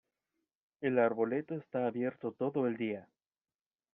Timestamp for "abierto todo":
1.85-2.65